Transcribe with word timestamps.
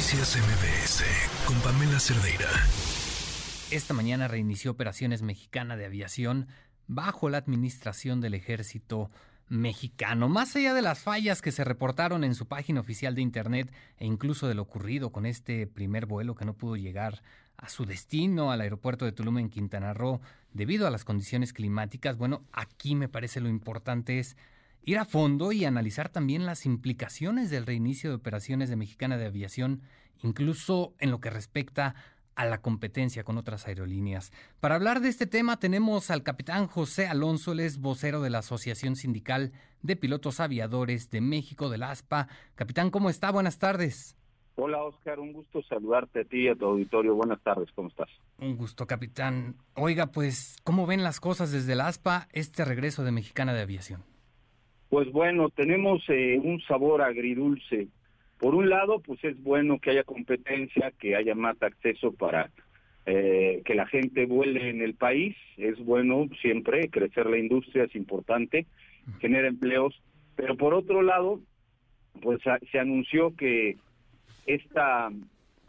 Noticias 0.00 0.38
MBS 0.38 1.04
con 1.44 1.60
Pamela 1.60 2.00
Cerdeira. 2.00 2.48
Esta 3.70 3.92
mañana 3.92 4.28
reinició 4.28 4.70
operaciones 4.70 5.20
mexicana 5.20 5.76
de 5.76 5.84
aviación 5.84 6.48
bajo 6.86 7.28
la 7.28 7.36
administración 7.36 8.22
del 8.22 8.32
ejército 8.32 9.10
mexicano. 9.50 10.30
Más 10.30 10.56
allá 10.56 10.72
de 10.72 10.80
las 10.80 11.00
fallas 11.00 11.42
que 11.42 11.52
se 11.52 11.64
reportaron 11.64 12.24
en 12.24 12.34
su 12.34 12.48
página 12.48 12.80
oficial 12.80 13.14
de 13.14 13.20
Internet 13.20 13.74
e 13.98 14.06
incluso 14.06 14.48
de 14.48 14.54
lo 14.54 14.62
ocurrido 14.62 15.12
con 15.12 15.26
este 15.26 15.66
primer 15.66 16.06
vuelo 16.06 16.34
que 16.34 16.46
no 16.46 16.54
pudo 16.54 16.76
llegar 16.76 17.22
a 17.58 17.68
su 17.68 17.84
destino, 17.84 18.52
al 18.52 18.62
aeropuerto 18.62 19.04
de 19.04 19.12
Tulum 19.12 19.36
en 19.36 19.50
Quintana 19.50 19.92
Roo, 19.92 20.22
debido 20.54 20.86
a 20.86 20.90
las 20.90 21.04
condiciones 21.04 21.52
climáticas, 21.52 22.16
bueno, 22.16 22.46
aquí 22.52 22.94
me 22.94 23.10
parece 23.10 23.42
lo 23.42 23.50
importante 23.50 24.18
es 24.18 24.38
ir 24.82 24.98
a 24.98 25.04
fondo 25.04 25.52
y 25.52 25.64
analizar 25.64 26.08
también 26.08 26.46
las 26.46 26.66
implicaciones 26.66 27.50
del 27.50 27.66
reinicio 27.66 28.10
de 28.10 28.16
operaciones 28.16 28.70
de 28.70 28.76
Mexicana 28.76 29.16
de 29.16 29.26
Aviación, 29.26 29.82
incluso 30.22 30.94
en 30.98 31.10
lo 31.10 31.20
que 31.20 31.30
respecta 31.30 31.94
a 32.34 32.46
la 32.46 32.62
competencia 32.62 33.22
con 33.22 33.36
otras 33.36 33.66
aerolíneas. 33.66 34.32
Para 34.60 34.76
hablar 34.76 35.00
de 35.00 35.08
este 35.08 35.26
tema 35.26 35.58
tenemos 35.58 36.10
al 36.10 36.22
capitán 36.22 36.66
José 36.66 37.06
Alonso, 37.06 37.52
es 37.52 37.78
vocero 37.78 38.22
de 38.22 38.30
la 38.30 38.38
Asociación 38.38 38.96
Sindical 38.96 39.52
de 39.82 39.96
Pilotos 39.96 40.40
Aviadores 40.40 41.10
de 41.10 41.20
México, 41.20 41.68
del 41.68 41.82
ASPA. 41.82 42.28
Capitán, 42.54 42.90
¿cómo 42.90 43.10
está? 43.10 43.30
Buenas 43.30 43.58
tardes. 43.58 44.16
Hola 44.56 44.82
Oscar, 44.82 45.20
un 45.20 45.32
gusto 45.32 45.62
saludarte 45.62 46.20
a 46.20 46.24
ti 46.24 46.42
y 46.42 46.48
a 46.48 46.54
tu 46.54 46.66
auditorio. 46.66 47.14
Buenas 47.14 47.42
tardes, 47.42 47.70
¿cómo 47.74 47.88
estás? 47.88 48.08
Un 48.38 48.56
gusto, 48.56 48.86
capitán. 48.86 49.56
Oiga, 49.74 50.06
pues, 50.06 50.56
¿cómo 50.64 50.86
ven 50.86 51.02
las 51.02 51.20
cosas 51.20 51.50
desde 51.50 51.74
el 51.74 51.80
ASPA 51.80 52.28
este 52.32 52.64
regreso 52.64 53.04
de 53.04 53.12
Mexicana 53.12 53.54
de 53.54 53.62
Aviación? 53.62 54.09
Pues 54.90 55.10
bueno, 55.12 55.50
tenemos 55.50 56.02
eh, 56.08 56.40
un 56.42 56.60
sabor 56.62 57.00
agridulce. 57.00 57.86
Por 58.38 58.56
un 58.56 58.68
lado, 58.68 58.98
pues 58.98 59.22
es 59.22 59.40
bueno 59.40 59.78
que 59.78 59.90
haya 59.90 60.02
competencia, 60.02 60.92
que 60.98 61.14
haya 61.14 61.36
más 61.36 61.62
acceso 61.62 62.12
para 62.12 62.50
eh, 63.06 63.62
que 63.64 63.76
la 63.76 63.86
gente 63.86 64.26
vuele 64.26 64.68
en 64.68 64.82
el 64.82 64.94
país. 64.94 65.36
Es 65.56 65.78
bueno 65.78 66.26
siempre, 66.42 66.90
crecer 66.90 67.26
la 67.26 67.38
industria 67.38 67.84
es 67.84 67.94
importante, 67.94 68.66
genera 69.20 69.46
empleos. 69.46 70.02
Pero 70.34 70.56
por 70.56 70.74
otro 70.74 71.02
lado, 71.02 71.38
pues 72.20 72.40
se 72.72 72.78
anunció 72.80 73.36
que 73.36 73.76
esta 74.46 75.08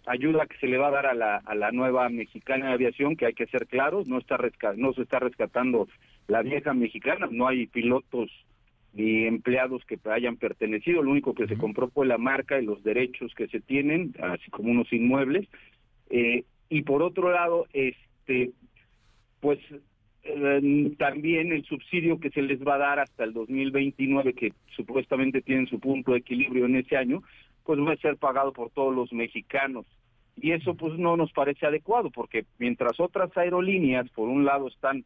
ayuda 0.07 0.47
que 0.47 0.57
se 0.57 0.67
le 0.67 0.79
va 0.79 0.87
a 0.87 0.91
dar 0.91 1.05
a 1.05 1.13
la, 1.13 1.35
a 1.35 1.53
la 1.53 1.71
nueva 1.71 2.09
mexicana 2.09 2.69
de 2.69 2.73
aviación, 2.73 3.15
que 3.15 3.27
hay 3.27 3.33
que 3.33 3.45
ser 3.45 3.67
claros, 3.67 4.07
no, 4.07 4.17
está 4.17 4.39
no 4.77 4.93
se 4.93 5.03
está 5.03 5.19
rescatando 5.19 5.87
la 6.27 6.41
vieja 6.41 6.73
mexicana, 6.73 7.27
no 7.29 7.47
hay 7.47 7.67
pilotos 7.67 8.31
ni 8.93 9.25
empleados 9.25 9.83
que 9.85 9.97
hayan 10.09 10.37
pertenecido, 10.37 11.01
lo 11.01 11.11
único 11.11 11.33
que 11.33 11.47
se 11.47 11.57
compró 11.57 11.89
fue 11.89 12.05
la 12.05 12.17
marca 12.17 12.59
y 12.59 12.65
los 12.65 12.83
derechos 12.83 13.33
que 13.35 13.47
se 13.47 13.61
tienen, 13.61 14.13
así 14.21 14.49
como 14.51 14.71
unos 14.71 14.91
inmuebles. 14.91 15.47
Eh, 16.09 16.43
y 16.69 16.81
por 16.81 17.01
otro 17.01 17.31
lado, 17.31 17.67
este, 17.73 18.51
pues 19.39 19.59
eh, 20.23 20.93
también 20.97 21.51
el 21.51 21.63
subsidio 21.65 22.19
que 22.19 22.29
se 22.29 22.41
les 22.41 22.61
va 22.65 22.75
a 22.75 22.79
dar 22.79 22.99
hasta 22.99 23.23
el 23.23 23.33
2029, 23.33 24.33
que 24.33 24.53
supuestamente 24.75 25.41
tienen 25.41 25.67
su 25.67 25.79
punto 25.79 26.11
de 26.11 26.19
equilibrio 26.19 26.65
en 26.65 26.75
ese 26.75 26.97
año, 26.97 27.23
pues 27.63 27.79
va 27.79 27.93
a 27.93 27.97
ser 27.97 28.17
pagado 28.17 28.51
por 28.51 28.69
todos 28.71 28.93
los 28.93 29.11
mexicanos. 29.13 29.85
Y 30.35 30.51
eso 30.51 30.75
pues 30.75 30.97
no 30.97 31.17
nos 31.17 31.31
parece 31.31 31.65
adecuado, 31.65 32.09
porque 32.09 32.45
mientras 32.57 32.99
otras 32.99 33.35
aerolíneas, 33.37 34.09
por 34.11 34.29
un 34.29 34.45
lado, 34.45 34.67
están 34.67 35.05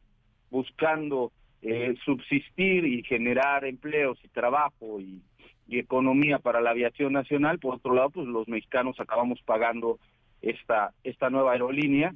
buscando 0.49 1.31
eh, 1.67 1.95
subsistir 2.05 2.85
y 2.85 3.01
generar 3.03 3.65
empleos 3.65 4.19
y 4.23 4.27
trabajo 4.27 4.99
y, 4.99 5.21
economía 5.67 6.37
para 6.37 6.61
la 6.61 6.69
aviación 6.69 7.11
nacional, 7.11 7.57
por 7.57 7.75
otro 7.75 7.95
lado, 7.95 8.11
pues 8.11 8.27
los 8.27 8.47
mexicanos 8.47 8.99
acabamos 8.99 9.41
pagando 9.41 9.97
esta 10.43 10.91
esta 11.03 11.31
nueva 11.31 11.53
aerolínea 11.53 12.13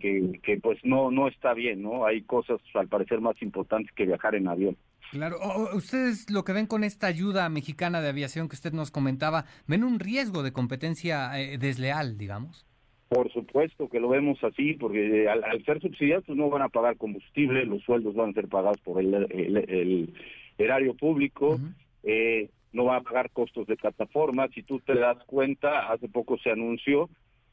que, 0.00 0.38
que 0.42 0.58
pues 0.58 0.78
no 0.84 1.10
no 1.10 1.26
está 1.26 1.54
bien, 1.54 1.82
¿no? 1.82 2.04
Hay 2.04 2.20
cosas 2.20 2.60
al 2.74 2.88
parecer 2.88 3.22
más 3.22 3.40
importantes 3.40 3.90
que 3.94 4.04
viajar 4.04 4.34
en 4.34 4.48
avión. 4.48 4.76
Claro, 5.12 5.38
ustedes 5.74 6.30
lo 6.30 6.44
que 6.44 6.52
ven 6.52 6.66
con 6.66 6.84
esta 6.84 7.06
ayuda 7.06 7.48
mexicana 7.48 8.02
de 8.02 8.10
aviación 8.10 8.48
que 8.48 8.54
usted 8.54 8.74
nos 8.74 8.90
comentaba, 8.90 9.46
ven 9.66 9.82
un 9.82 9.98
riesgo 9.98 10.42
de 10.42 10.52
competencia 10.52 11.40
eh, 11.40 11.56
desleal, 11.56 12.18
digamos. 12.18 12.66
Por 13.10 13.28
supuesto 13.32 13.88
que 13.88 13.98
lo 13.98 14.08
vemos 14.08 14.38
así, 14.44 14.74
porque 14.74 15.28
al, 15.28 15.64
ser 15.64 15.80
subsidiados 15.80 16.26
pues 16.26 16.38
no 16.38 16.48
van 16.48 16.62
a 16.62 16.68
pagar 16.68 16.96
combustible, 16.96 17.64
los 17.64 17.82
sueldos 17.82 18.14
van 18.14 18.30
a 18.30 18.34
ser 18.34 18.46
pagados 18.46 18.78
por 18.82 19.00
el, 19.00 20.14
erario 20.56 20.94
público, 20.94 21.58
eh, 22.04 22.50
no 22.72 22.84
van 22.84 22.98
a 22.98 23.02
pagar 23.02 23.30
costos 23.32 23.66
de 23.66 23.76
plataforma. 23.76 24.46
Si 24.54 24.62
tú 24.62 24.78
te 24.78 24.94
das 24.94 25.18
cuenta, 25.24 25.90
hace 25.90 26.08
poco 26.08 26.38
se 26.38 26.52
anunció 26.52 27.10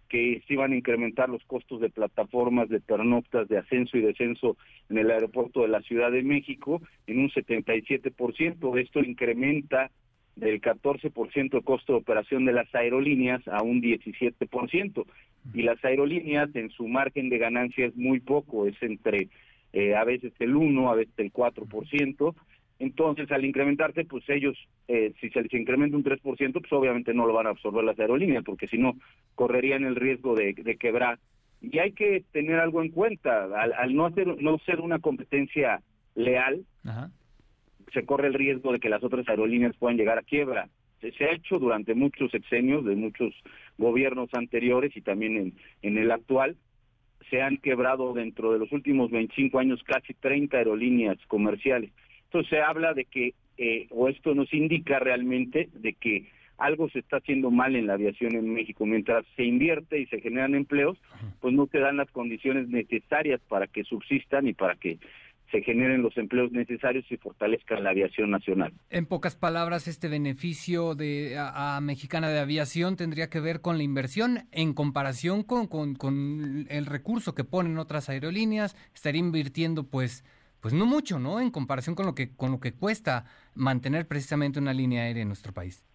que 0.09 0.43
se 0.47 0.53
iban 0.53 0.73
a 0.73 0.75
incrementar 0.75 1.27
los 1.27 1.43
costos 1.45 1.81
de 1.81 1.89
plataformas, 1.89 2.69
de 2.69 2.79
pernoctas, 2.79 3.47
de 3.47 3.57
ascenso 3.57 3.97
y 3.97 4.01
descenso 4.01 4.57
en 4.91 4.99
el 4.99 5.09
aeropuerto 5.09 5.63
de 5.63 5.69
la 5.69 5.81
Ciudad 5.81 6.11
de 6.11 6.21
México 6.21 6.83
en 7.07 7.17
un 7.17 7.31
77%. 7.31 8.79
Esto 8.79 8.99
incrementa 8.99 9.89
del 10.37 10.61
14% 10.61 11.49
de 11.49 11.61
costo 11.61 11.93
de 11.93 11.99
operación 11.99 12.45
de 12.45 12.53
las 12.53 12.73
aerolíneas 12.73 13.45
a 13.47 13.63
un 13.63 13.81
17%. 13.81 15.05
Y 15.53 15.61
las 15.63 15.83
aerolíneas 15.83 16.49
en 16.55 16.69
su 16.69 16.87
margen 16.87 17.29
de 17.29 17.37
ganancia 17.37 17.85
es 17.85 17.95
muy 17.95 18.19
poco, 18.19 18.67
es 18.67 18.75
entre 18.81 19.29
eh, 19.73 19.95
a 19.95 20.03
veces 20.03 20.33
el 20.39 20.55
1, 20.55 20.91
a 20.91 20.95
veces 20.95 21.13
el 21.17 21.33
4%. 21.33 22.35
Entonces, 22.79 23.31
al 23.31 23.45
incrementarse, 23.45 24.05
pues 24.05 24.23
ellos, 24.29 24.55
eh, 24.87 25.13
si 25.19 25.29
se 25.29 25.41
les 25.41 25.53
incrementa 25.53 25.97
un 25.97 26.03
3%, 26.03 26.53
pues 26.53 26.71
obviamente 26.71 27.13
no 27.13 27.25
lo 27.25 27.33
van 27.33 27.47
a 27.47 27.51
absorber 27.51 27.83
las 27.83 27.99
aerolíneas, 27.99 28.43
porque 28.43 28.67
si 28.67 28.77
no, 28.77 28.95
correrían 29.33 29.83
el 29.83 29.95
riesgo 29.95 30.35
de, 30.35 30.53
quebrar. 30.79 31.17
Y 31.59 31.79
hay 31.79 31.93
que 31.93 32.23
tener 32.31 32.59
algo 32.59 32.83
en 32.83 32.91
cuenta, 32.91 33.45
al, 33.59 33.95
no, 33.95 34.05
hacer, 34.05 34.39
no 34.41 34.59
ser 34.59 34.79
una 34.79 34.99
competencia 34.99 35.81
leal, 36.13 36.65
se 37.93 38.05
corre 38.05 38.27
el 38.27 38.33
riesgo 38.33 38.71
de 38.71 38.79
que 38.79 38.89
las 38.89 39.03
otras 39.03 39.27
aerolíneas 39.27 39.75
puedan 39.77 39.97
llegar 39.97 40.17
a 40.17 40.23
quiebra. 40.23 40.69
Se, 40.99 41.25
ha 41.25 41.31
hecho 41.31 41.59
durante 41.59 41.93
muchos 41.93 42.31
sexenios 42.31 42.83
de 42.83 42.95
muchos 42.95 43.33
gobiernos 43.77 44.29
anteriores 44.33 44.95
y 44.97 45.01
también 45.01 45.37
en, 45.37 45.53
en 45.83 45.97
el 45.97 46.11
actual. 46.11 46.57
Se 47.29 47.41
han 47.41 47.57
quebrado 47.57 48.13
dentro 48.13 48.51
de 48.51 48.59
los 48.59 48.71
últimos 48.71 49.11
25 49.11 49.59
años 49.59 49.83
casi 49.83 50.13
30 50.13 50.57
aerolíneas 50.57 51.17
comerciales. 51.27 51.91
Entonces 52.25 52.49
se 52.49 52.61
habla 52.61 52.93
de 52.93 53.05
que, 53.05 53.33
eh, 53.57 53.87
o 53.91 54.07
esto 54.09 54.33
nos 54.33 54.53
indica 54.53 54.99
realmente 54.99 55.69
de 55.73 55.93
que 55.93 56.27
algo 56.57 56.89
se 56.89 56.99
está 56.99 57.17
haciendo 57.17 57.51
mal 57.51 57.75
en 57.75 57.87
la 57.87 57.93
aviación 57.93 58.35
en 58.35 58.53
México. 58.53 58.85
Mientras 58.85 59.25
se 59.35 59.43
invierte 59.43 59.99
y 59.99 60.07
se 60.07 60.19
generan 60.19 60.55
empleos, 60.55 60.97
pues 61.39 61.53
no 61.53 61.67
te 61.67 61.79
dan 61.79 61.97
las 61.97 62.09
condiciones 62.11 62.67
necesarias 62.67 63.39
para 63.47 63.67
que 63.67 63.83
subsistan 63.83 64.47
y 64.47 64.53
para 64.53 64.75
que 64.75 64.97
se 65.51 65.61
generen 65.61 66.01
los 66.01 66.17
empleos 66.17 66.51
necesarios 66.51 67.05
y 67.09 67.17
fortalezcan 67.17 67.83
la 67.83 67.91
aviación 67.91 68.31
nacional. 68.31 68.73
En 68.89 69.05
pocas 69.05 69.35
palabras, 69.35 69.87
este 69.87 70.07
beneficio 70.09 70.95
de 70.95 71.37
a, 71.37 71.79
Mexicana 71.81 72.29
de 72.29 72.39
Aviación 72.39 72.95
tendría 72.95 73.29
que 73.29 73.39
ver 73.39 73.61
con 73.61 73.77
la 73.77 73.83
inversión 73.83 74.47
en 74.51 74.73
comparación 74.73 75.43
con, 75.43 75.67
con, 75.67 76.67
el 76.69 76.85
recurso 76.85 77.33
que 77.33 77.43
ponen 77.43 77.77
otras 77.77 78.09
aerolíneas, 78.09 78.75
estaría 78.93 79.19
invirtiendo 79.19 79.87
pues 79.87 80.25
pues 80.59 80.73
no 80.73 80.87
mucho, 80.87 81.19
¿no? 81.19 81.39
En 81.39 81.51
comparación 81.51 81.95
con 81.95 82.07
lo 82.07 82.15
que 82.15 82.35
con 82.35 82.51
lo 82.51 82.59
que 82.59 82.73
cuesta 82.73 83.25
mantener 83.53 84.07
precisamente 84.07 84.59
una 84.59 84.73
línea 84.73 85.03
aérea 85.03 85.21
en 85.21 85.29
nuestro 85.29 85.53
país. 85.53 85.85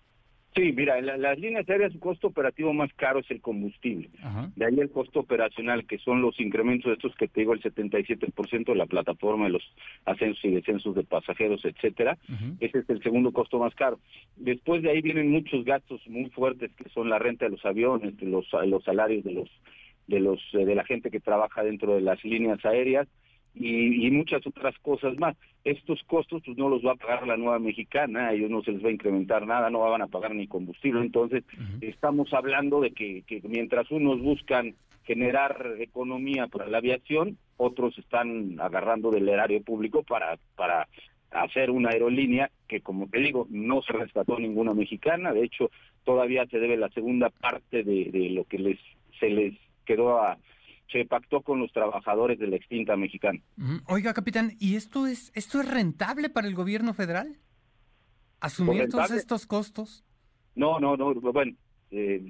Sí, 0.54 0.70
mira, 0.72 1.00
las 1.00 1.38
líneas 1.38 1.66
aéreas 1.68 1.94
su 1.94 1.98
costo 1.98 2.26
operativo 2.26 2.74
más 2.74 2.92
caro 2.94 3.20
es 3.20 3.30
el 3.30 3.40
combustible. 3.40 4.10
De 4.54 4.66
ahí 4.66 4.80
el 4.80 4.90
costo 4.90 5.20
operacional, 5.20 5.86
que 5.86 5.96
son 5.98 6.20
los 6.20 6.38
incrementos 6.40 6.90
de 6.90 6.94
estos 6.94 7.16
que 7.16 7.26
te 7.26 7.40
digo, 7.40 7.54
el 7.54 7.62
77% 7.62 8.64
de 8.66 8.74
la 8.74 8.84
plataforma, 8.84 9.46
de 9.46 9.52
los 9.52 9.62
ascensos 10.04 10.44
y 10.44 10.50
descensos 10.50 10.94
de 10.94 11.04
pasajeros, 11.04 11.64
etcétera. 11.64 12.18
Ese 12.60 12.80
es 12.80 12.90
el 12.90 13.02
segundo 13.02 13.32
costo 13.32 13.58
más 13.58 13.74
caro. 13.74 13.98
Después 14.36 14.82
de 14.82 14.90
ahí 14.90 15.00
vienen 15.00 15.30
muchos 15.30 15.64
gastos 15.64 16.06
muy 16.06 16.28
fuertes, 16.28 16.70
que 16.76 16.88
son 16.90 17.08
la 17.08 17.18
renta 17.18 17.46
de 17.46 17.52
los 17.52 17.64
aviones, 17.64 18.20
los, 18.20 18.46
los 18.66 18.84
salarios 18.84 19.24
de 19.24 19.32
los 19.32 19.48
de 20.08 20.20
los 20.20 20.40
eh, 20.52 20.66
de 20.66 20.74
la 20.74 20.84
gente 20.84 21.10
que 21.10 21.20
trabaja 21.20 21.62
dentro 21.62 21.94
de 21.94 22.00
las 22.00 22.22
líneas 22.24 22.62
aéreas, 22.64 23.08
y, 23.54 24.10
muchas 24.10 24.46
otras 24.46 24.78
cosas 24.80 25.18
más. 25.18 25.36
Estos 25.64 26.02
costos 26.04 26.42
pues 26.44 26.56
no 26.56 26.68
los 26.68 26.84
va 26.84 26.92
a 26.92 26.96
pagar 26.96 27.26
la 27.26 27.36
nueva 27.36 27.58
mexicana, 27.58 28.28
a 28.28 28.32
ellos 28.32 28.50
no 28.50 28.62
se 28.62 28.72
les 28.72 28.84
va 28.84 28.88
a 28.88 28.92
incrementar 28.92 29.46
nada, 29.46 29.70
no 29.70 29.80
van 29.80 30.02
a 30.02 30.06
pagar 30.06 30.34
ni 30.34 30.46
combustible. 30.46 31.00
Entonces, 31.00 31.44
estamos 31.80 32.32
hablando 32.32 32.80
de 32.80 32.92
que, 32.92 33.22
que 33.26 33.40
mientras 33.44 33.90
unos 33.90 34.20
buscan 34.20 34.74
generar 35.04 35.74
economía 35.78 36.46
para 36.46 36.68
la 36.68 36.78
aviación, 36.78 37.38
otros 37.56 37.96
están 37.98 38.58
agarrando 38.60 39.10
del 39.10 39.28
erario 39.28 39.62
público 39.62 40.02
para, 40.02 40.38
para 40.56 40.88
hacer 41.30 41.70
una 41.70 41.90
aerolínea 41.90 42.50
que, 42.68 42.80
como 42.80 43.08
te 43.08 43.20
digo, 43.20 43.46
no 43.50 43.82
se 43.82 43.92
rescató 43.92 44.38
ninguna 44.38 44.74
mexicana. 44.74 45.32
De 45.32 45.44
hecho, 45.44 45.70
todavía 46.04 46.46
se 46.46 46.58
debe 46.58 46.76
la 46.76 46.88
segunda 46.90 47.30
parte 47.30 47.82
de, 47.82 48.10
de 48.10 48.30
lo 48.30 48.44
que 48.44 48.58
les 48.58 48.78
se 49.18 49.30
les 49.30 49.54
quedó 49.84 50.18
a 50.18 50.36
se 50.90 51.04
pactó 51.04 51.40
con 51.40 51.60
los 51.60 51.72
trabajadores 51.72 52.38
de 52.38 52.46
la 52.46 52.56
extinta 52.56 52.96
mexicana. 52.96 53.40
Oiga, 53.86 54.12
capitán, 54.12 54.52
¿y 54.58 54.76
esto 54.76 55.06
es 55.06 55.32
esto 55.34 55.60
es 55.60 55.68
rentable 55.68 56.28
para 56.28 56.48
el 56.48 56.54
gobierno 56.54 56.94
federal? 56.94 57.38
¿Asumir 58.40 58.88
todos 58.88 59.10
estos 59.12 59.46
costos? 59.46 60.04
No, 60.54 60.80
no, 60.80 60.96
no. 60.96 61.14
Bueno, 61.14 61.52
eh, 61.92 62.24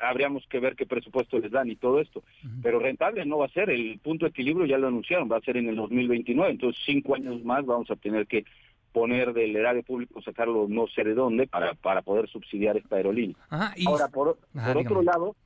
habríamos 0.00 0.46
que 0.48 0.60
ver 0.60 0.76
qué 0.76 0.86
presupuesto 0.86 1.38
les 1.38 1.50
dan 1.50 1.68
y 1.68 1.76
todo 1.76 2.00
esto, 2.00 2.22
pero 2.62 2.78
rentable 2.78 3.24
no 3.26 3.38
va 3.38 3.46
a 3.46 3.50
ser, 3.50 3.68
el 3.68 3.98
punto 3.98 4.24
de 4.24 4.30
equilibrio 4.30 4.66
ya 4.66 4.78
lo 4.78 4.86
anunciaron, 4.86 5.30
va 5.30 5.36
a 5.36 5.42
ser 5.42 5.56
en 5.56 5.68
el 5.68 5.76
2029, 5.76 6.52
entonces 6.52 6.80
cinco 6.86 7.16
años 7.16 7.44
más 7.44 7.66
vamos 7.66 7.90
a 7.90 7.96
tener 7.96 8.26
que 8.26 8.44
poner 8.92 9.32
del 9.32 9.54
erario 9.56 9.82
público, 9.82 10.22
sacarlo 10.22 10.66
no 10.68 10.86
sé 10.86 11.04
de 11.04 11.14
dónde 11.14 11.46
para, 11.46 11.74
para 11.74 12.02
poder 12.02 12.28
subsidiar 12.28 12.76
esta 12.76 12.96
aerolínea. 12.96 13.36
Ahora, 13.50 14.08
por, 14.08 14.38
por 14.52 14.76
otro 14.76 15.02
lado, 15.02 15.36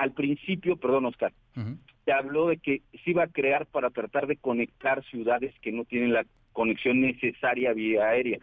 al 0.00 0.12
principio, 0.12 0.78
perdón 0.78 1.04
Oscar, 1.04 1.30
se 2.06 2.12
habló 2.12 2.48
de 2.48 2.56
que 2.56 2.80
se 3.04 3.10
iba 3.10 3.24
a 3.24 3.28
crear 3.28 3.66
para 3.66 3.90
tratar 3.90 4.26
de 4.26 4.38
conectar 4.38 5.04
ciudades 5.04 5.54
que 5.60 5.72
no 5.72 5.84
tienen 5.84 6.14
la 6.14 6.24
conexión 6.54 7.02
necesaria 7.02 7.74
vía 7.74 8.08
aérea. 8.08 8.38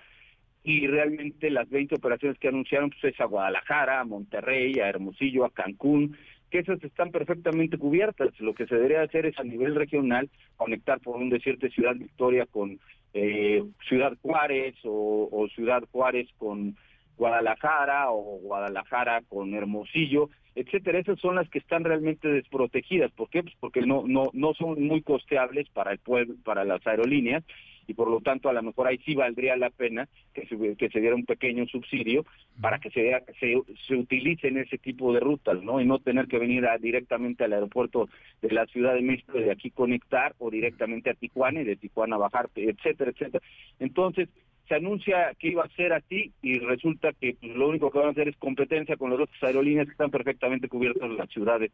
Y 0.64 0.86
realmente 0.86 1.50
las 1.50 1.68
20 1.68 1.96
operaciones 1.96 2.38
que 2.38 2.50
anunciaron 2.50 2.92
pues, 2.92 3.16
es 3.16 3.20
a 3.20 3.26
Guadalajara, 3.26 4.02
a 4.02 4.06
Monterrey, 4.06 4.80
a 4.80 4.88
Hermosillo, 4.88 5.46
a 5.46 5.50
Cancún, 5.50 6.16
que 6.52 6.60
esas 6.60 6.84
están 6.84 7.10
perfectamente 7.10 7.80
cubiertas. 7.80 8.40
Lo 8.40 8.54
que 8.54 8.68
se 8.68 8.76
debería 8.76 9.02
hacer 9.02 9.26
es 9.26 9.40
a 9.40 9.44
nivel 9.44 9.74
regional 9.74 10.30
conectar, 10.58 11.00
por 11.00 11.16
un 11.16 11.32
decirte, 11.32 11.72
Ciudad 11.72 11.96
Victoria 11.96 12.46
con 12.46 12.80
eh, 13.16 13.64
Ciudad 13.90 14.16
Juárez 14.22 14.76
o 14.84 15.48
Ciudad 15.56 15.82
Juárez 15.92 16.28
con 16.38 16.76
Guadalajara 17.18 18.12
o 18.12 18.40
Guadalajara 18.40 19.22
con 19.28 19.54
Hermosillo, 19.54 20.30
etcétera. 20.56 21.00
Esas 21.00 21.20
son 21.20 21.36
las 21.36 21.50
que 21.50 21.60
están 21.60 21.84
realmente 21.84 22.28
desprotegidas. 22.28 23.12
¿Por 23.12 23.30
qué? 23.30 23.44
Pues 23.44 23.56
porque 23.60 23.82
no 23.82 24.04
no 24.08 24.30
no 24.34 24.54
son 24.54 24.82
muy 24.84 25.02
costeables 25.02 25.70
para 25.70 25.92
el 25.92 26.00
pueblo, 26.00 26.36
para 26.44 26.64
las 26.64 26.86
aerolíneas 26.86 27.44
y 27.88 27.94
por 27.94 28.10
lo 28.10 28.20
tanto 28.20 28.50
a 28.50 28.54
lo 28.54 28.62
mejor 28.62 28.88
ahí 28.88 29.00
sí 29.06 29.16
valdría 29.16 29.56
la 29.56 29.70
pena 29.70 30.08
que 30.34 30.46
se, 30.46 30.76
que 30.76 30.90
se 30.90 31.00
diera 31.00 31.16
un 31.16 31.26
pequeño 31.26 31.66
subsidio 31.68 32.26
para 32.62 32.80
que 32.80 32.92
se, 32.92 33.24
se, 33.40 33.62
se 33.88 33.96
utilicen 33.96 34.58
ese 34.58 34.78
tipo 34.78 35.14
de 35.14 35.22
rutas, 35.22 35.64
¿no? 35.64 35.80
Y 35.80 35.86
no 35.86 36.00
tener 36.00 36.28
que 36.28 36.38
venir 36.38 36.68
directamente 36.82 37.46
al 37.46 37.54
aeropuerto 37.54 38.10
de 38.42 38.52
la 38.52 38.66
Ciudad 38.68 38.94
de 38.94 39.02
México 39.02 39.38
de 39.38 39.52
aquí 39.52 39.72
conectar 39.72 40.36
o 40.38 40.52
directamente 40.52 41.10
a 41.10 41.14
Tijuana 41.14 41.62
y 41.62 41.64
de 41.64 41.78
Tijuana 41.78 42.18
bajar, 42.18 42.50
etcétera, 42.56 43.12
etcétera. 43.12 43.44
Entonces, 43.80 44.28
se 44.68 44.76
anuncia 44.76 45.34
que 45.40 45.50
iba 45.50 45.64
a 45.64 45.70
ser 45.70 45.94
así 45.94 46.34
y 46.42 46.60
resulta 46.60 47.14
que 47.14 47.36
pues, 47.40 47.56
lo 47.56 47.70
único 47.70 47.90
que 47.92 48.00
van 48.00 48.10
a 48.10 48.12
hacer 48.12 48.28
es 48.28 48.38
competencia 48.38 48.98
con 48.98 49.10
las 49.10 49.20
otras 49.20 49.42
aerolíneas 49.44 49.86
que 49.86 49.92
están 49.92 50.12
perfectamente 50.12 50.68
cubiertas 50.68 51.04
en 51.04 51.18
las 51.18 51.30
ciudades 51.30 51.72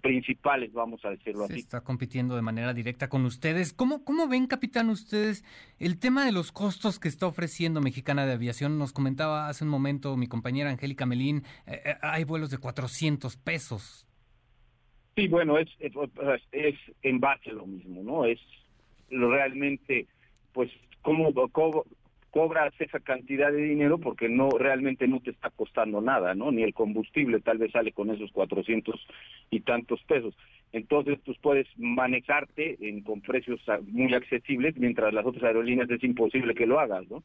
principales, 0.00 0.72
vamos 0.72 1.04
a 1.04 1.10
decirlo 1.10 1.46
se 1.46 1.54
así. 1.54 1.60
Está 1.60 1.82
compitiendo 1.82 2.36
de 2.36 2.42
manera 2.42 2.72
directa 2.72 3.08
con 3.08 3.24
ustedes. 3.24 3.72
¿Cómo, 3.72 4.04
¿Cómo 4.04 4.28
ven, 4.28 4.46
capitán, 4.46 4.88
ustedes 4.88 5.44
el 5.78 5.98
tema 5.98 6.24
de 6.24 6.32
los 6.32 6.52
costos 6.52 6.98
que 6.98 7.08
está 7.08 7.26
ofreciendo 7.26 7.80
Mexicana 7.80 8.24
de 8.24 8.32
Aviación? 8.32 8.78
Nos 8.78 8.92
comentaba 8.92 9.48
hace 9.48 9.64
un 9.64 9.70
momento 9.70 10.16
mi 10.16 10.28
compañera 10.28 10.70
Angélica 10.70 11.04
Melín, 11.04 11.42
eh, 11.66 11.80
eh, 11.84 11.94
hay 12.00 12.24
vuelos 12.24 12.50
de 12.50 12.58
400 12.58 13.36
pesos. 13.36 14.06
Sí, 15.16 15.28
bueno, 15.28 15.58
es, 15.58 15.68
es, 15.80 15.92
es 16.52 16.74
en 17.02 17.20
base 17.20 17.50
a 17.50 17.54
lo 17.54 17.66
mismo, 17.66 18.02
¿no? 18.02 18.24
Es 18.24 18.40
realmente, 19.10 20.06
pues, 20.52 20.70
cómo, 21.02 21.32
cómo, 21.50 21.84
cobras 22.32 22.72
esa 22.78 22.98
cantidad 22.98 23.52
de 23.52 23.62
dinero 23.62 23.98
porque 23.98 24.28
no 24.28 24.48
realmente 24.48 25.06
no 25.06 25.20
te 25.20 25.30
está 25.30 25.50
costando 25.50 26.00
nada, 26.00 26.34
¿no? 26.34 26.50
Ni 26.50 26.62
el 26.62 26.72
combustible 26.72 27.40
tal 27.40 27.58
vez 27.58 27.72
sale 27.72 27.92
con 27.92 28.10
esos 28.10 28.32
cuatrocientos 28.32 29.06
y 29.50 29.60
tantos 29.60 30.02
pesos. 30.04 30.34
Entonces, 30.72 31.18
pues 31.24 31.36
puedes 31.38 31.66
manejarte 31.76 32.78
en, 32.80 33.02
con 33.02 33.20
precios 33.20 33.60
muy 33.88 34.14
accesibles, 34.14 34.74
mientras 34.78 35.12
las 35.12 35.26
otras 35.26 35.44
aerolíneas 35.44 35.90
es 35.90 36.02
imposible 36.02 36.54
que 36.54 36.66
lo 36.66 36.80
hagas, 36.80 37.04
¿no? 37.10 37.22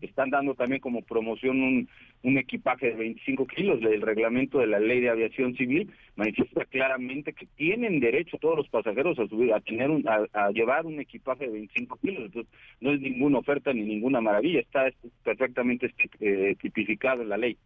Están 0.00 0.30
dando 0.30 0.54
también 0.54 0.80
como 0.80 1.02
promoción 1.02 1.60
un, 1.60 1.88
un 2.22 2.38
equipaje 2.38 2.86
de 2.86 2.94
25 2.94 3.46
kilos. 3.48 3.82
El 3.82 4.00
reglamento 4.00 4.60
de 4.60 4.66
la 4.66 4.80
Ley 4.80 5.00
de 5.00 5.10
Aviación 5.10 5.54
Civil 5.56 5.92
manifiesta 6.16 6.64
claramente 6.64 7.34
que 7.34 7.46
tienen 7.56 8.00
derecho 8.00 8.38
todos 8.38 8.56
los 8.56 8.68
pasajeros 8.68 9.18
a 9.18 9.28
subir, 9.28 9.52
a 9.52 9.60
tener 9.60 9.90
un, 9.90 10.02
a, 10.08 10.50
llevar 10.50 10.86
un 10.86 10.98
equipaje 10.98 11.44
de 11.44 11.52
25 11.52 11.98
kilos. 11.98 12.24
Entonces, 12.24 12.52
no 12.80 12.92
es 12.92 13.00
ninguna 13.00 13.38
oferta 13.38 13.74
ni 13.74 13.82
ninguna 13.82 14.22
maravilla, 14.22 14.60
está 14.60 14.86
perfectamente 15.22 15.92
eh, 16.20 16.56
tipificado 16.62 17.20
en 17.20 17.28
la 17.28 17.36
ley. 17.36 17.58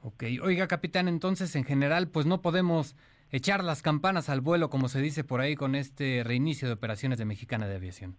Ok, 0.00 0.24
oiga 0.42 0.66
capitán, 0.66 1.06
entonces 1.06 1.54
en 1.54 1.62
general 1.62 2.08
pues 2.08 2.26
no 2.26 2.42
podemos 2.42 2.96
echar 3.32 3.64
las 3.64 3.82
campanas 3.82 4.28
al 4.28 4.40
vuelo, 4.40 4.70
como 4.70 4.88
se 4.88 5.00
dice 5.00 5.24
por 5.24 5.40
ahí, 5.40 5.56
con 5.56 5.74
este 5.74 6.22
reinicio 6.22 6.68
de 6.68 6.74
operaciones 6.74 7.18
de 7.18 7.24
Mexicana 7.24 7.66
de 7.66 7.76
Aviación. 7.76 8.16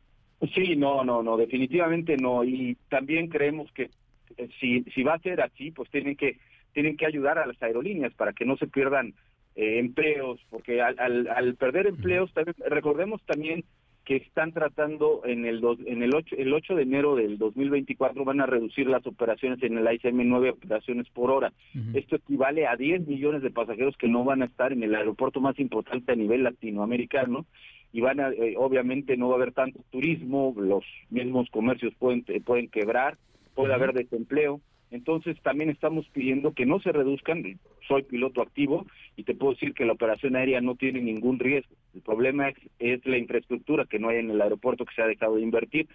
Sí, 0.54 0.76
no, 0.76 1.06
no, 1.06 1.24
no, 1.24 1.38
definitivamente 1.38 2.18
no. 2.18 2.44
Y 2.44 2.78
también 2.90 3.30
creemos 3.30 3.72
que 3.72 3.90
eh, 4.38 4.50
si, 4.60 4.84
si 4.94 5.04
va 5.04 5.14
a 5.14 5.20
ser 5.20 5.42
así, 5.42 5.72
pues 5.72 5.90
tienen 5.90 6.18
que, 6.18 6.40
tienen 6.74 6.98
que 6.98 7.06
ayudar 7.06 7.38
a 7.38 7.46
las 7.46 7.62
aerolíneas 7.62 8.14
para 8.16 8.34
que 8.34 8.44
no 8.44 8.58
se 8.58 8.68
pierdan 8.68 9.14
eh, 9.56 9.80
empleos, 9.80 10.40
porque 10.50 10.82
al, 10.82 11.00
al, 11.00 11.28
al 11.28 11.56
perder 11.56 11.88
empleos, 11.88 12.34
también, 12.34 12.56
recordemos 12.68 13.22
también 13.26 13.64
que 14.06 14.18
están 14.18 14.52
tratando 14.52 15.22
en 15.26 15.46
el 15.46 15.64
en 15.86 16.04
el 16.04 16.14
8 16.14 16.36
el 16.38 16.54
8 16.54 16.76
de 16.76 16.84
enero 16.84 17.16
del 17.16 17.38
2024 17.38 18.26
van 18.26 18.42
a 18.42 18.46
reducir 18.46 18.88
las 18.88 19.06
operaciones 19.08 19.64
en 19.64 19.78
el 19.78 19.94
ICM 19.94 20.28
9 20.28 20.50
operaciones 20.52 21.08
por 21.10 21.32
hora. 21.32 21.54
Esto 21.94 22.18
equivale 22.18 22.68
a 22.68 22.76
10 22.76 23.08
millones 23.08 23.42
de 23.42 23.52
pasajeros 23.52 23.96
que 23.98 24.10
no 24.10 24.24
van 24.24 24.42
a 24.42 24.46
estar 24.46 24.74
en 24.74 24.84
el 24.84 24.94
aeropuerto 24.94 25.40
más 25.40 25.58
importante 25.60 26.12
a 26.12 26.16
nivel 26.16 26.44
latinoamericano 26.44 27.46
y 27.94 28.02
van 28.02 28.20
a 28.20 28.30
eh, 28.30 28.56
obviamente 28.58 29.16
no 29.16 29.30
va 29.30 29.36
a 29.36 29.38
haber 29.38 29.54
tanto 29.54 29.80
turismo, 29.92 30.54
los 30.58 30.84
mismos 31.10 31.50
comercios 31.50 31.94
pueden 31.98 32.26
eh, 32.28 32.42
pueden 32.42 32.68
quebrar, 32.68 33.18
puede 33.56 33.74
haber 33.74 33.94
desempleo. 33.94 34.60
Entonces 34.94 35.42
también 35.42 35.72
estamos 35.72 36.08
pidiendo 36.10 36.54
que 36.54 36.68
no 36.68 36.80
se 36.80 36.92
reduzcan, 36.92 37.44
soy 37.88 38.04
piloto 38.04 38.44
activo 38.44 38.86
y 39.16 39.24
te 39.24 39.34
puedo 39.34 39.54
decir 39.54 39.74
que 39.74 39.86
la 39.86 39.94
operación 39.94 40.36
aérea 40.36 40.62
no 40.62 40.76
tiene 40.76 41.02
ningún 41.02 41.40
riesgo. 41.40 41.76
El 41.96 42.02
problema 42.02 42.54
es, 42.78 43.06
la 43.06 43.18
infraestructura 43.18 43.86
que 43.86 43.98
no 43.98 44.10
hay 44.10 44.20
en 44.20 44.30
el 44.30 44.40
aeropuerto 44.40 44.86
que 44.86 44.94
se 44.94 45.02
ha 45.02 45.08
dejado 45.08 45.38
de 45.38 45.42
invertir, 45.42 45.88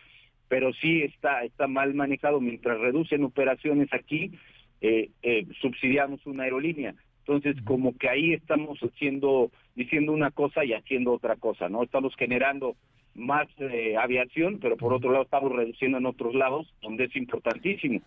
pero 0.48 0.72
sí 0.72 1.02
está, 1.02 1.44
está 1.44 1.68
mal 1.68 1.94
manejado. 1.94 2.40
Mientras 2.40 2.80
reducen 2.80 3.22
operaciones 3.22 3.88
aquí, 3.92 4.32
eh, 4.80 5.10
eh, 5.22 5.46
subsidiamos 5.60 6.26
una 6.26 6.42
aerolínea. 6.42 6.96
Entonces, 7.28 7.62
como 7.64 7.94
que 7.98 8.08
ahí 8.08 8.32
estamos 8.32 8.78
haciendo, 8.78 9.50
diciendo 9.76 10.12
una 10.12 10.30
cosa 10.30 10.64
y 10.64 10.72
haciendo 10.72 11.12
otra 11.12 11.36
cosa, 11.36 11.68
¿no? 11.68 11.82
Estamos 11.82 12.14
generando 12.16 12.74
más 13.14 13.46
eh, 13.58 13.98
aviación, 13.98 14.58
pero 14.60 14.78
por 14.78 14.94
otro 14.94 15.12
lado 15.12 15.24
estamos 15.24 15.52
reduciendo 15.52 15.98
en 15.98 16.06
otros 16.06 16.34
lados, 16.34 16.72
donde 16.80 17.04
es 17.04 17.14
importantísimo. 17.16 18.00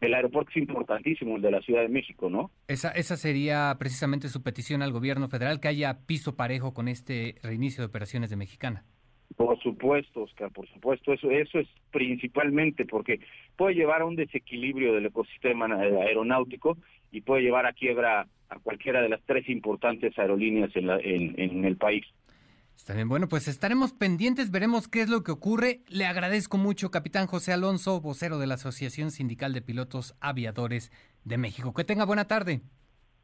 El 0.00 0.14
aeropuerto 0.14 0.50
es 0.50 0.56
importantísimo, 0.56 1.36
el 1.36 1.42
de 1.42 1.52
la 1.52 1.60
Ciudad 1.60 1.82
de 1.82 1.88
México, 1.88 2.28
¿no? 2.28 2.50
Esa, 2.66 2.90
esa 2.90 3.16
sería 3.16 3.76
precisamente 3.78 4.28
su 4.28 4.42
petición 4.42 4.82
al 4.82 4.92
gobierno 4.92 5.28
federal, 5.28 5.60
que 5.60 5.68
haya 5.68 6.00
piso 6.04 6.34
parejo 6.34 6.74
con 6.74 6.88
este 6.88 7.36
reinicio 7.44 7.82
de 7.82 7.86
operaciones 7.86 8.30
de 8.30 8.36
Mexicana. 8.36 8.84
Por 9.34 9.58
supuesto, 9.60 10.22
Oscar, 10.22 10.50
por 10.52 10.68
supuesto, 10.68 11.12
eso, 11.12 11.30
eso 11.30 11.58
es 11.58 11.68
principalmente 11.90 12.86
porque 12.86 13.20
puede 13.56 13.74
llevar 13.74 14.02
a 14.02 14.06
un 14.06 14.16
desequilibrio 14.16 14.94
del 14.94 15.06
ecosistema 15.06 15.66
aeronáutico 15.66 16.78
y 17.10 17.20
puede 17.20 17.42
llevar 17.42 17.66
a 17.66 17.72
quiebra 17.72 18.28
a 18.48 18.58
cualquiera 18.60 19.02
de 19.02 19.08
las 19.08 19.20
tres 19.26 19.48
importantes 19.48 20.16
aerolíneas 20.18 20.74
en, 20.76 20.86
la, 20.86 20.98
en, 21.00 21.38
en 21.38 21.64
el 21.64 21.76
país. 21.76 22.06
Está 22.76 22.94
bien, 22.94 23.08
bueno, 23.08 23.26
pues 23.26 23.48
estaremos 23.48 23.92
pendientes, 23.92 24.50
veremos 24.50 24.86
qué 24.86 25.00
es 25.00 25.08
lo 25.08 25.22
que 25.22 25.32
ocurre. 25.32 25.80
Le 25.88 26.06
agradezco 26.06 26.58
mucho, 26.58 26.90
capitán 26.90 27.26
José 27.26 27.52
Alonso, 27.52 28.00
vocero 28.00 28.38
de 28.38 28.46
la 28.46 28.54
Asociación 28.54 29.10
Sindical 29.10 29.52
de 29.52 29.62
Pilotos 29.62 30.14
Aviadores 30.20 30.92
de 31.24 31.38
México. 31.38 31.74
Que 31.74 31.84
tenga 31.84 32.04
buena 32.04 32.26
tarde. 32.26 32.60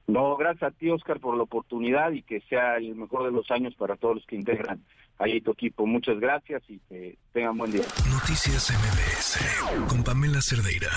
No, 0.09 0.37
gracias 0.37 0.73
a 0.73 0.77
ti, 0.77 0.91
Oscar, 0.91 1.21
por 1.21 1.37
la 1.37 1.45
oportunidad 1.45 2.11
y 2.13 2.23
que 2.23 2.41
sea 2.49 2.77
el 2.77 2.97
mejor 2.97 3.25
de 3.25 3.31
los 3.31 3.49
años 3.51 3.75
para 3.77 3.97
todos 3.97 4.17
los 4.17 4.27
que 4.27 4.37
integran 4.37 4.83
ahí 5.23 5.41
tu 5.41 5.53
equipo. 5.53 5.87
Muchas 5.87 6.19
gracias 6.19 6.63
y 6.69 6.79
que 6.89 7.17
tengan 7.33 7.57
buen 7.57 7.73
día. 7.73 7.85
Noticias 8.11 8.71
MBS 8.71 9.89
con 9.89 10.03
Pamela 10.03 10.41
Cerdeira. 10.43 10.91